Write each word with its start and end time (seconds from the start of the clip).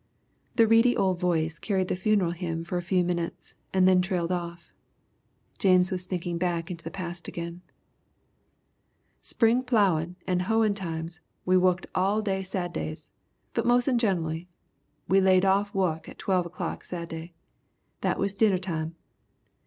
'"The 0.55 0.65
reedy 0.65 0.97
old 0.97 1.19
voice 1.19 1.59
carried 1.59 1.87
the 1.87 1.95
funeral 1.95 2.31
hymn 2.31 2.63
for 2.63 2.75
a 2.75 2.81
few 2.81 3.03
minutes 3.03 3.53
and 3.71 3.87
then 3.87 4.01
trailed 4.01 4.31
off. 4.31 4.73
James 5.59 5.91
was 5.91 6.05
thinking 6.05 6.39
back 6.39 6.71
into 6.71 6.83
the 6.83 6.89
past 6.89 7.27
again. 7.27 7.61
"Spring 9.21 9.61
plowin' 9.61 10.15
and 10.25 10.41
hoein' 10.41 10.73
times 10.73 11.21
we 11.45 11.55
wukked 11.55 11.85
all 11.93 12.23
day 12.23 12.41
Saddays, 12.41 13.11
but 13.53 13.63
mos'en 13.63 13.99
generally 13.99 14.47
we 15.07 15.21
laid 15.21 15.45
off 15.45 15.71
wuk 15.71 16.09
at 16.09 16.17
twelve 16.17 16.47
o'clock 16.47 16.83
Sadday. 16.83 17.33
That 18.01 18.17
was 18.17 18.33
dinnertime. 18.33 18.95